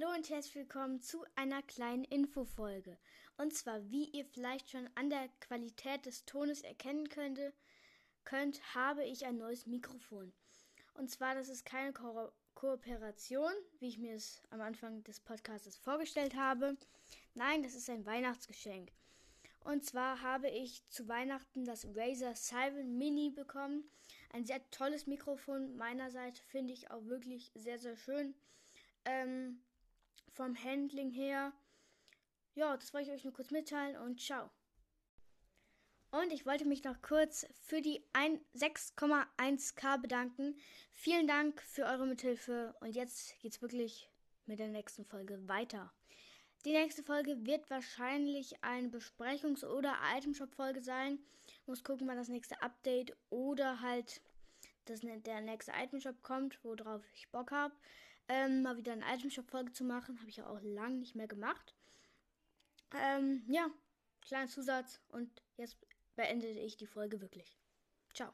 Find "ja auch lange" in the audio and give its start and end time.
60.36-60.96